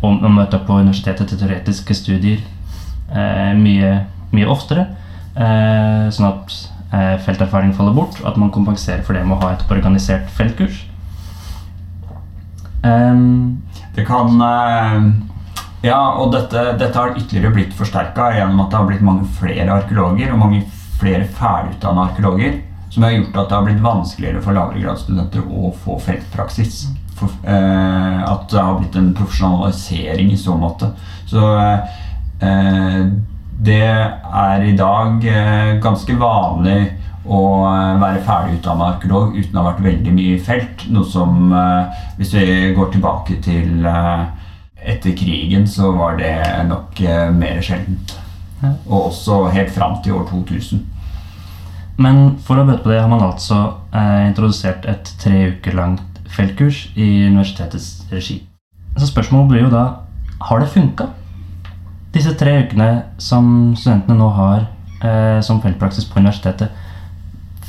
å, 0.00 0.08
å 0.08 0.32
møte 0.32 0.58
opp 0.58 0.66
på 0.66 0.80
universitetet 0.80 1.28
til 1.30 1.40
teoretiske 1.40 1.94
studier 1.94 2.40
eh, 3.12 3.52
mye, 3.58 3.96
mye 4.34 4.50
oftere. 4.50 4.88
Eh, 5.34 6.06
sånn 6.14 6.30
at 6.30 6.56
felterfaring 7.24 7.72
faller 7.74 7.94
bort, 7.96 8.20
at 8.24 8.36
man 8.40 8.52
kompenserer 8.54 9.02
for 9.06 9.16
det 9.16 9.24
med 9.26 9.36
å 9.36 9.42
ha 9.42 9.54
et 9.54 9.64
organisert 9.72 10.28
feltkurs. 10.36 10.84
Um, 12.84 13.62
det 13.94 14.04
kan 14.04 14.40
eh, 14.42 15.04
Ja, 15.84 16.00
og 16.20 16.32
dette, 16.32 16.74
dette 16.80 16.98
har 16.98 17.16
ytterligere 17.16 17.52
blitt 17.54 17.74
forsterka 17.76 18.30
gjennom 18.36 18.62
at 18.64 18.70
det 18.72 18.78
har 18.80 18.88
blitt 18.88 19.04
mange 19.04 19.26
flere 19.38 19.68
arkeologer 19.72 20.32
og 20.32 20.40
mange 20.40 20.62
flere 21.00 21.26
ferdigutdanna 21.28 22.06
arkeologer. 22.08 22.62
Som 22.94 23.04
har 23.04 23.16
gjort 23.16 23.36
at 23.36 23.48
det 23.50 23.56
har 23.56 23.66
blitt 23.66 23.82
vanskeligere 23.84 24.40
for 24.44 24.56
lavregradsstudenter 24.56 25.44
å 25.50 25.72
få 25.84 25.98
feltpraksis. 26.00 26.86
For, 27.18 27.32
eh, 27.42 28.20
at 28.24 28.48
det 28.52 28.62
har 28.62 28.78
blitt 28.78 28.96
en 28.96 29.12
profesjonalisering 29.18 30.32
i 30.32 30.40
så 30.40 30.56
måte. 30.56 30.92
Så 31.28 31.42
eh, 31.58 33.04
det 33.64 33.82
er 33.84 34.64
i 34.64 34.76
dag 34.76 35.24
eh, 35.28 35.74
ganske 35.82 36.16
vanlig 36.20 36.78
å 37.24 37.42
eh, 37.68 38.00
være 38.02 38.22
ferdig 38.26 38.58
utdanna 38.58 38.90
arkeolog 38.94 39.36
uten 39.36 39.56
å 39.56 39.62
ha 39.62 39.70
vært 39.72 39.84
veldig 39.86 40.14
mye 40.16 40.36
i 40.36 40.42
felt. 40.42 40.86
Noe 40.92 41.08
som, 41.08 41.52
eh, 41.52 42.02
hvis 42.18 42.34
vi 42.36 42.46
går 42.76 42.92
tilbake 42.94 43.38
til 43.44 43.86
etter 44.84 45.14
krigen, 45.16 45.64
så 45.66 45.94
var 45.96 46.18
det 46.20 46.34
nok 46.68 47.00
mer 47.38 47.62
sjeldent. 47.64 48.18
Og 48.86 49.10
også 49.10 49.46
helt 49.54 49.72
fram 49.72 49.96
til 50.04 50.18
år 50.18 50.26
2000. 50.28 50.84
Men 51.96 52.36
for 52.42 52.58
å 52.58 52.66
bøte 52.66 52.82
på 52.82 52.90
det 52.90 53.00
har 53.00 53.10
man 53.10 53.22
altså 53.22 53.60
eh, 53.94 54.26
introdusert 54.28 54.86
et 54.90 55.10
tre 55.22 55.50
uker 55.54 55.76
langt 55.78 56.22
feltkurs 56.34 56.88
i 56.98 57.28
universitetets 57.28 58.08
regi. 58.10 58.40
Så 58.98 59.10
spørsmålet 59.10 59.52
blir 59.52 59.66
jo 59.66 59.74
da 59.74 59.84
har 60.48 60.60
det 60.60 60.72
funka? 60.74 61.06
Disse 62.14 62.30
tre 62.38 62.60
ukene 62.62 62.88
som 63.18 63.74
studentene 63.74 64.14
nå 64.20 64.28
har 64.36 64.68
eh, 65.02 65.40
som 65.42 65.58
feltpraksis 65.62 66.06
på 66.06 66.20
universitetet, 66.22 66.70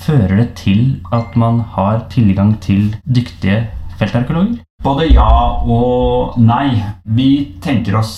fører 0.05 0.35
det 0.37 0.51
til 0.59 0.81
at 1.15 1.33
man 1.39 1.63
har 1.73 2.03
tilgang 2.13 2.53
til 2.61 2.91
dyktige 3.09 3.63
feltarkeologer? 3.97 4.59
Både 4.85 5.07
ja 5.09 5.31
og 5.65 6.37
nei. 6.37 6.77
Vi 7.17 7.57
tenker 7.63 7.97
oss 7.97 8.13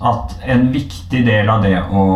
at 0.00 0.32
en 0.48 0.70
viktig 0.72 1.20
del 1.26 1.50
av 1.52 1.64
det 1.64 1.76
å 1.76 2.06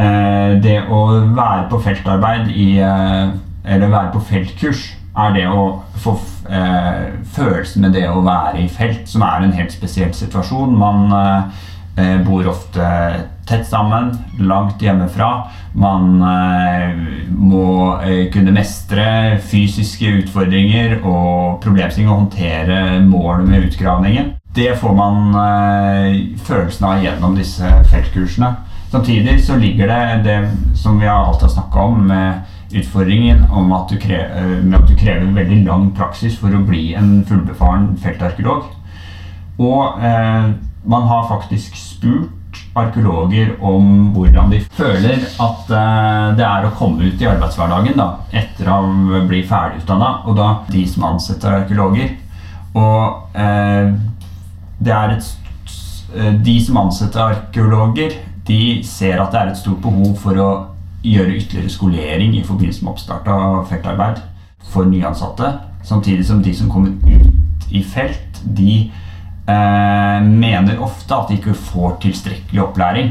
eh, 0.00 0.56
Det 0.64 0.78
å 0.88 1.00
være 1.36 1.68
på 1.70 1.80
feltarbeid 1.84 2.50
i 2.52 2.68
eh, 2.84 3.34
Eller 3.64 3.92
være 3.92 4.12
på 4.16 4.24
feltkurs 4.30 4.86
er 5.14 5.36
det 5.36 5.44
å 5.46 5.66
få 6.02 6.16
eh, 6.50 7.20
følelsen 7.36 7.84
med 7.84 7.94
det 7.94 8.08
å 8.10 8.24
være 8.24 8.64
i 8.64 8.66
felt, 8.68 9.04
som 9.06 9.22
er 9.22 9.44
en 9.44 9.54
helt 9.54 9.70
spesiell 9.70 10.10
situasjon. 10.16 10.72
Man 10.74 11.12
eh, 11.14 11.68
bor 12.26 12.48
ofte 12.50 12.88
tett 13.46 13.66
sammen, 13.66 14.18
langt 14.38 14.82
hjemmefra. 14.82 15.46
Man 15.72 16.22
eh, 16.22 16.94
må 17.28 17.66
eh, 18.02 18.30
kunne 18.32 18.54
mestre 18.54 19.38
fysiske 19.44 20.12
utfordringer 20.22 21.00
og 21.02 21.60
problemstillinger 21.64 22.12
og 22.12 22.22
håndtere 22.24 22.80
målet 23.04 23.48
med 23.50 23.68
utgravningen. 23.68 24.32
Det 24.54 24.76
får 24.78 24.92
man 24.94 25.34
følelsen 26.46 26.84
av 26.86 27.00
gjennom 27.02 27.32
disse 27.34 27.70
feltkursene. 27.90 28.52
Samtidig 28.92 29.40
så 29.42 29.56
ligger 29.58 29.90
det 29.90 30.20
det 30.22 30.36
som 30.78 31.00
vi 31.00 31.08
alltid 31.10 31.48
har 31.48 31.54
snakka 31.56 31.86
om, 31.88 32.04
med 32.06 32.78
utfordringen 32.78 33.42
om 33.50 33.72
at 33.74 33.90
du, 33.90 33.98
krever, 33.98 34.60
med 34.62 34.78
at 34.78 34.86
du 34.86 34.94
krever 34.94 35.34
veldig 35.34 35.58
lang 35.66 35.88
praksis 35.98 36.38
for 36.38 36.54
å 36.54 36.62
bli 36.62 36.92
en 36.94 37.24
fullbefaren 37.26 37.96
feltarkeolog. 38.02 38.70
Og 39.58 39.98
eh, 40.06 40.54
man 40.84 41.02
har 41.08 41.28
faktisk 41.28 41.76
spurt 41.76 42.30
arkeologer 42.74 43.54
om 43.64 44.10
hvordan 44.14 44.50
de 44.52 44.60
føler 44.74 45.22
at 45.42 45.70
uh, 45.70 46.34
det 46.36 46.44
er 46.46 46.66
å 46.66 46.74
komme 46.78 47.08
ut 47.08 47.22
i 47.22 47.28
arbeidshverdagen 47.30 47.96
da, 47.98 48.08
etter 48.34 48.70
å 48.70 48.80
bli 49.28 49.42
ferdigutdanna. 49.46 50.10
Og 50.28 50.36
da 50.38 50.50
de 50.70 50.84
som 50.90 51.06
ansetter 51.12 51.60
arkeologer. 51.62 52.14
Og 52.74 53.36
eh, 53.38 53.92
det 54.82 54.90
er 54.90 55.12
et 55.14 55.26
uh, 56.16 56.32
De 56.42 56.54
som 56.64 56.80
ansetter 56.82 57.22
arkeologer, 57.22 58.16
de 58.48 58.82
ser 58.86 59.22
at 59.22 59.30
det 59.32 59.40
er 59.40 59.52
et 59.52 59.60
stort 59.60 59.78
behov 59.84 60.16
for 60.20 60.40
å 60.42 60.50
gjøre 61.04 61.36
ytterligere 61.36 61.70
skolering 61.70 62.34
i 62.34 62.42
forbindelse 62.44 62.82
med 62.82 62.94
oppstart 62.94 63.28
av 63.30 63.62
feltarbeid 63.70 64.20
for 64.72 64.88
nyansatte. 64.88 65.52
Samtidig 65.84 66.26
som 66.26 66.42
de 66.42 66.54
som 66.56 66.70
kommer 66.72 66.96
ut 67.06 67.70
i 67.70 67.82
felt, 67.86 68.42
de 68.56 68.88
eh, 68.88 69.03
mener 69.44 70.78
ofte 70.80 71.12
at 71.12 71.28
de 71.28 71.36
ikke 71.36 71.52
får 71.52 71.98
tilstrekkelig 72.00 72.62
opplæring. 72.64 73.10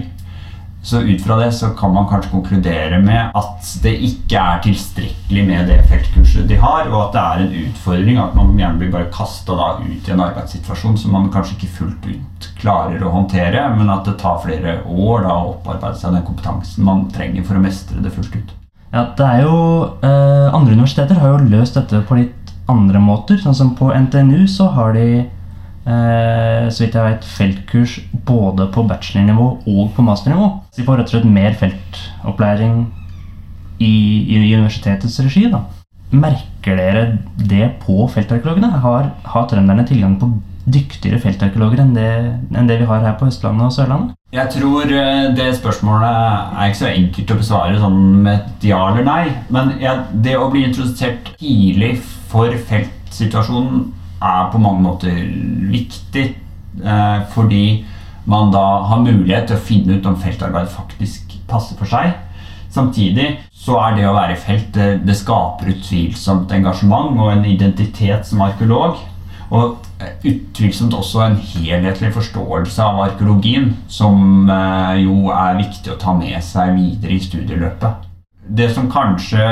Så 0.84 1.00
ut 1.00 1.22
fra 1.22 1.38
det 1.40 1.52
så 1.56 1.70
kan 1.80 1.94
man 1.94 2.08
kanskje 2.10 2.32
konkludere 2.32 2.98
med 3.00 3.32
at 3.40 3.68
det 3.84 3.94
ikke 4.04 4.36
er 4.36 4.58
tilstrekkelig 4.66 5.44
med 5.48 5.70
det 5.72 5.78
feltkurset 5.88 6.50
de 6.50 6.58
har, 6.60 6.90
og 6.90 6.98
at 7.06 7.14
det 7.14 7.22
er 7.22 7.44
en 7.44 7.70
utfordring 7.70 8.20
at 8.20 8.36
man 8.36 8.52
gjerne 8.60 8.82
blir 8.82 8.92
bare 8.92 9.08
kasta 9.16 9.56
ut 9.80 10.10
i 10.10 10.12
en 10.12 10.24
arbeidssituasjon 10.26 10.98
som 11.00 11.16
man 11.16 11.30
kanskje 11.32 11.56
ikke 11.56 11.72
fullt 11.78 12.10
ut 12.10 12.50
klarer 12.60 13.00
å 13.00 13.14
håndtere, 13.14 13.64
men 13.78 13.94
at 13.94 14.04
det 14.10 14.18
tar 14.20 14.42
flere 14.44 14.82
år 14.84 15.24
da, 15.24 15.38
å 15.38 15.54
opparbeide 15.54 16.02
seg 16.02 16.18
den 16.18 16.28
kompetansen 16.28 16.84
man 16.84 17.08
trenger 17.16 17.48
for 17.48 17.56
å 17.56 17.64
mestre 17.64 18.04
det 18.04 18.12
fullt 18.12 18.36
ut. 18.36 18.52
Ja, 18.92 19.06
det 19.18 19.26
er 19.26 19.48
jo 19.48 19.58
eh, 20.04 20.50
Andre 20.54 20.76
universiteter 20.76 21.18
har 21.18 21.32
jo 21.32 21.48
løst 21.48 21.80
dette 21.80 22.04
på 22.04 22.20
litt 22.20 22.52
andre 22.68 23.00
måter. 23.00 23.40
Sånn 23.40 23.56
som 23.56 23.72
på 23.80 23.88
NTNU 23.88 24.44
så 24.52 24.68
har 24.76 24.94
de 25.00 25.24
eh, 25.86 26.70
så 26.70 26.84
vidt 26.84 26.98
jeg 26.98 27.10
vet, 27.10 27.30
feltkurs 27.38 27.98
både 28.28 28.68
på 28.74 28.86
bachelornivå 28.90 29.48
og 29.60 29.94
på 29.96 30.06
masternivå. 30.06 30.50
Så 30.72 30.82
de 30.82 30.88
får 30.88 31.02
rett 31.02 31.12
og 31.12 31.16
slett 31.18 31.30
mer 31.30 31.58
feltopplæring 31.60 32.82
i, 33.80 33.88
i, 33.88 34.40
i 34.40 34.56
universitetets 34.56 35.20
regi. 35.26 35.48
da. 35.52 35.66
Merker 36.14 36.78
dere 36.78 37.06
det 37.38 37.72
på 37.84 38.08
feltarkeologene? 38.14 38.70
Har, 38.84 39.14
har 39.26 39.48
trønderne 39.50 39.86
tilgang 39.90 40.20
på 40.22 40.30
dyktigere 40.64 41.20
feltarkeologer 41.20 41.82
enn 41.84 41.96
det, 41.96 42.12
enn 42.56 42.70
det 42.70 42.78
vi 42.80 42.88
har 42.88 43.02
her 43.04 43.18
på 43.20 43.28
Østlandet 43.28 43.66
og 43.68 43.74
Sørlandet? 43.76 44.14
Jeg 44.34 44.50
tror 44.56 44.90
eh, 44.90 45.26
det 45.38 45.50
spørsmålet 45.58 46.08
er 46.10 46.70
ikke 46.70 46.80
så 46.80 46.90
enkelt 46.90 47.34
å 47.34 47.40
besvare 47.42 47.82
sånn 47.82 48.00
med 48.24 48.40
et 48.40 48.70
ja 48.72 48.80
eller 48.90 49.06
nei. 49.06 49.26
Men 49.54 49.76
jeg, 49.82 50.06
det 50.26 50.38
å 50.40 50.48
bli 50.54 50.64
introdusert 50.70 51.34
tidlig 51.42 51.98
for 52.32 52.56
feltsituasjonen 52.70 53.84
er 54.24 54.52
på 54.52 54.62
mange 54.62 54.84
måter 54.86 55.18
viktig. 55.72 56.28
Eh, 56.84 57.20
fordi 57.34 57.86
man 58.26 58.52
da 58.54 58.66
har 58.90 59.04
mulighet 59.04 59.50
til 59.50 59.60
å 59.60 59.66
finne 59.68 59.98
ut 59.98 60.06
om 60.08 60.20
feltarbeid 60.20 60.72
faktisk 60.72 61.36
passer 61.50 61.78
for 61.80 61.90
seg. 61.90 62.14
Samtidig 62.74 63.36
så 63.54 63.78
er 63.84 63.98
det 63.98 64.06
å 64.10 64.16
være 64.16 64.34
i 64.36 64.42
felt 64.42 64.72
det, 64.76 64.88
det 65.06 65.16
skaper 65.20 65.74
utvilsomt 65.76 66.52
engasjement 66.56 67.20
og 67.20 67.34
en 67.34 67.46
identitet 67.46 68.26
som 68.28 68.42
arkeolog. 68.46 68.98
Og 69.54 69.76
eh, 70.02 70.16
utvilsomt 70.32 70.96
også 70.98 71.22
en 71.28 71.38
helhetlig 71.38 72.10
forståelse 72.16 72.82
av 72.82 73.04
arkeologien, 73.04 73.74
som 73.92 74.50
eh, 74.50 75.04
jo 75.04 75.30
er 75.36 75.60
viktig 75.60 75.94
å 75.94 76.00
ta 76.02 76.16
med 76.18 76.40
seg 76.46 76.74
videre 76.80 77.20
i 77.20 77.22
studieløpet. 77.22 78.10
Det 78.44 78.72
som 78.74 78.90
kanskje 78.92 79.44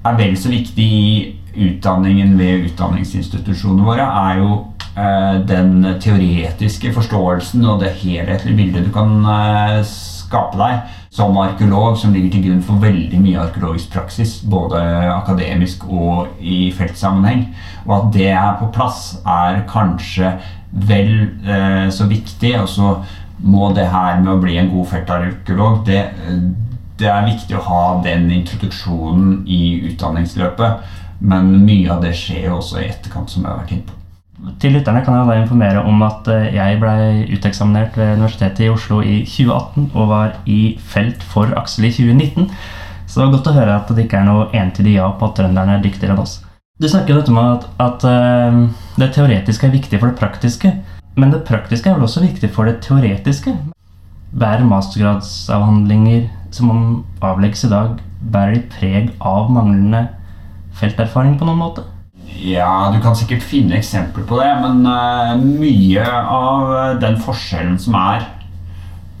er 0.00 0.16
vel 0.16 0.36
så 0.38 0.52
viktig 0.52 0.86
i 0.86 1.08
utdanningen 1.54 2.36
ved 2.38 2.70
utdanningsinstitusjonene 2.70 3.86
våre, 3.86 4.06
er 4.06 4.40
jo 4.40 4.52
eh, 4.94 5.40
den 5.48 5.84
teoretiske 6.02 6.92
forståelsen 6.96 7.64
og 7.64 7.82
det 7.84 7.94
helhetlige 8.02 8.56
bildet 8.56 8.88
du 8.88 8.94
kan 8.94 9.18
eh, 9.24 9.80
skape 9.86 10.60
deg 10.60 10.96
som 11.10 11.38
arkeolog, 11.42 11.96
som 11.98 12.14
ligger 12.14 12.30
til 12.36 12.44
grunn 12.46 12.62
for 12.62 12.82
veldig 12.82 13.18
mye 13.18 13.40
arkeologisk 13.42 13.90
praksis, 13.96 14.36
både 14.46 14.78
akademisk 15.10 15.88
og 15.90 16.28
i 16.38 16.70
feltsammenheng. 16.76 17.48
Og 17.88 17.96
at 17.96 18.12
det 18.14 18.30
er 18.30 18.58
på 18.60 18.70
plass, 18.74 19.16
er 19.26 19.64
kanskje 19.70 20.36
vel 20.70 21.14
eh, 21.42 21.88
så 21.90 22.06
viktig. 22.06 22.54
Og 22.62 22.68
så 22.70 22.94
må 23.42 23.72
det 23.74 23.88
her 23.90 24.20
med 24.22 24.36
å 24.36 24.40
bli 24.42 24.58
en 24.60 24.70
god 24.70 24.90
feltarkeolog 24.92 25.80
det, 25.86 26.02
det 27.00 27.08
er 27.08 27.26
viktig 27.26 27.56
å 27.56 27.64
ha 27.64 27.84
den 28.04 28.28
introduksjonen 28.36 29.40
i 29.48 29.80
utdanningsløpet. 29.90 30.96
Men 31.20 31.52
mye 31.66 31.88
av 31.92 32.04
det 32.04 32.14
skjer 32.16 32.48
jo 32.48 32.58
også 32.58 32.80
i 32.80 32.88
etterkant, 32.88 33.30
som 33.30 33.44
jeg 33.44 33.52
har 33.52 33.62
vært 33.62 33.74
inne 33.76 33.88
på. 33.88 33.96
Til 34.60 34.72
lytterne 34.72 35.02
kan 35.04 35.18
jeg 35.18 35.28
da 35.28 35.36
informere 35.36 35.82
om 35.84 36.00
at 36.06 36.28
eh, 36.32 36.46
jeg 36.54 36.78
ble 36.80 36.92
uteksaminert 37.28 37.96
ved 38.00 38.14
Universitetet 38.16 38.64
i 38.64 38.70
Oslo 38.72 39.02
i 39.04 39.18
2018 39.28 39.90
og 39.90 40.06
var 40.08 40.38
i 40.48 40.78
felt 40.80 41.24
for 41.28 41.52
Aksel 41.60 41.90
i 41.90 41.92
2019. 41.92 42.46
Så 43.04 43.18
det 43.18 43.26
var 43.26 43.34
godt 43.34 43.50
å 43.50 43.56
høre 43.56 43.74
at 43.76 43.90
det 43.92 44.06
ikke 44.06 44.22
er 44.22 44.28
noe 44.30 44.46
entydig 44.56 44.94
ja 44.96 45.10
på 45.18 45.28
at 45.28 45.36
trønderne 45.36 45.76
er 45.76 45.84
dyktigere 45.84 46.16
enn 46.16 46.22
oss. 46.22 46.38
Du 46.80 46.86
snakker 46.88 47.12
jo 47.12 47.18
dette 47.20 47.34
med 47.36 47.58
at, 47.58 47.66
at 47.84 48.06
uh, 48.08 48.60
det 48.96 49.10
teoretiske 49.12 49.66
er 49.66 49.74
viktig 49.74 49.98
for 49.98 50.08
det 50.08 50.20
praktiske. 50.20 50.70
Men 51.20 51.34
det 51.34 51.42
praktiske 51.44 51.90
er 51.90 51.98
vel 51.98 52.06
også 52.06 52.22
viktig 52.24 52.48
for 52.54 52.70
det 52.70 52.78
teoretiske? 52.86 53.52
Bærer 54.30 54.64
mastergradsavhandlinger 54.64 56.30
som 56.54 57.02
avlegges 57.20 57.66
i 57.66 57.72
dag, 57.74 57.98
bærer 58.32 58.56
de 58.56 58.62
preg 58.72 59.10
av 59.20 59.50
manglende 59.52 60.06
felterfaring 60.80 61.38
på 61.38 61.48
noen 61.48 61.60
måte? 61.60 61.86
Ja, 62.40 62.90
du 62.94 63.00
kan 63.04 63.16
sikkert 63.16 63.44
finne 63.44 63.76
eksempler 63.76 64.24
på 64.28 64.38
det, 64.40 64.48
men 64.62 64.86
uh, 64.88 65.36
mye 65.36 66.04
av 66.08 67.00
den 67.02 67.18
forskjellen 67.20 67.78
som 67.80 67.98
er 68.00 68.28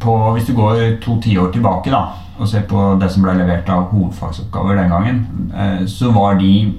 på 0.00 0.14
Hvis 0.32 0.46
du 0.48 0.54
går 0.56 0.78
to 1.04 1.18
tiår 1.20 1.50
tilbake 1.52 1.90
da, 1.92 1.98
og 2.40 2.48
ser 2.48 2.62
på 2.64 2.94
det 2.96 3.10
som 3.12 3.26
ble 3.26 3.34
levert 3.36 3.68
av 3.68 3.90
hovedfagsoppgaver 3.90 4.78
den 4.78 4.92
gangen, 4.94 5.18
uh, 5.52 5.82
så 5.84 6.08
var 6.14 6.38
de 6.40 6.70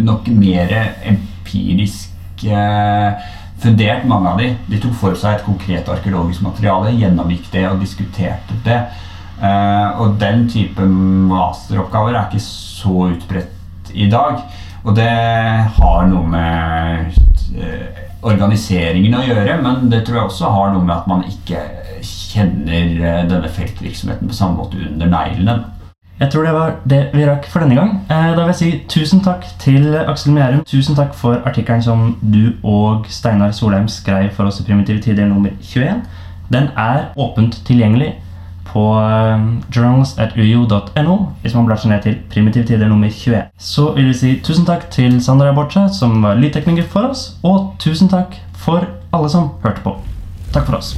nok 0.00 0.30
mer 0.32 0.72
empirisk 1.04 2.46
uh, 2.48 3.20
fundert, 3.60 4.06
mange 4.08 4.30
av 4.30 4.40
de. 4.40 4.54
De 4.70 4.80
tok 4.80 4.96
for 5.02 5.18
seg 5.20 5.36
et 5.36 5.44
konkret 5.44 5.90
arkeologisk 5.92 6.46
materiale, 6.46 6.94
gjennomgikk 6.96 7.50
det 7.52 7.66
og 7.68 7.84
diskuterte 7.84 8.56
det. 8.64 8.80
og 10.00 10.14
den 10.20 10.46
type 10.48 10.84
masteroppgaver 10.86 12.14
er 12.14 12.28
ikke 12.28 12.40
så 12.40 13.08
utbredt 13.10 13.63
i 13.94 14.08
dag. 14.10 14.42
Og 14.84 14.96
det 14.96 15.10
har 15.78 16.08
noe 16.10 16.28
med 16.28 17.14
eh, 17.56 18.02
organiseringen 18.24 19.16
å 19.16 19.24
gjøre, 19.24 19.56
men 19.64 19.88
det 19.92 20.04
tror 20.04 20.18
jeg 20.18 20.30
også 20.30 20.52
har 20.52 20.74
noe 20.74 20.84
med 20.84 20.96
at 20.96 21.08
man 21.08 21.24
ikke 21.28 21.62
kjenner 22.04 22.98
eh, 23.00 23.22
denne 23.30 23.48
feltvirksomheten 23.52 24.28
på 24.28 24.36
samme 24.36 24.60
måte 24.60 24.80
under 24.90 25.08
neglene. 25.10 25.62
Jeg 26.20 26.30
tror 26.30 26.44
det 26.46 26.52
var 26.54 26.74
det 26.86 26.98
vi 27.10 27.24
rakk 27.26 27.46
for 27.50 27.64
denne 27.64 27.74
gang. 27.78 27.94
Eh, 28.06 28.28
da 28.36 28.44
vil 28.44 28.52
jeg 28.52 28.60
si 28.60 28.68
tusen 28.92 29.24
takk 29.24 29.46
til 29.62 29.96
Aksel 29.98 30.36
Mjærum. 30.36 30.62
Tusen 30.68 30.98
takk 30.98 31.14
for 31.18 31.40
artikkelen 31.48 31.82
som 31.82 32.04
du 32.22 32.52
og 32.62 33.08
Steinar 33.10 33.54
Solheim 33.56 33.88
skrev 33.90 34.30
for 34.36 34.46
oss 34.50 34.60
i 34.62 34.66
Primitive 34.68 35.02
tider 35.02 35.26
nummer 35.26 35.50
21. 35.62 36.04
Den 36.52 36.70
er 36.78 37.08
åpent 37.18 37.58
tilgjengelig 37.66 38.12
på 38.74 38.82
um, 38.98 39.48
journals.uio.no 39.70 41.16
hvis 41.42 41.54
man 41.54 41.68
blar 41.68 41.80
seg 41.80 41.94
ned 41.94 42.04
til 42.04 42.18
primitiv 42.32 42.66
tider 42.68 42.90
nummer 42.90 43.08
21. 43.08 43.48
Så 43.58 43.88
vil 43.96 44.10
vi 44.10 44.18
si 44.18 44.36
tusen 44.44 44.66
takk 44.68 44.90
til 44.94 45.20
Sandra 45.22 45.54
Borcha, 45.54 45.86
som 45.88 46.20
var 46.26 46.40
lydtekniker 46.42 46.90
for 46.90 47.14
oss, 47.14 47.28
og 47.46 47.74
tusen 47.82 48.10
takk 48.10 48.40
for 48.66 48.88
alle 49.14 49.30
som 49.30 49.52
hørte 49.62 49.84
på. 49.86 49.98
Takk 50.54 50.66
for 50.66 50.82
oss. 50.82 50.96